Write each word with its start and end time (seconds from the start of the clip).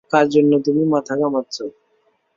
কার 0.11 0.25
জন্য 0.29 0.51
তুমি 0.65 0.83
মাথা 0.93 1.13
ঘামাচ্ছো? 1.19 1.65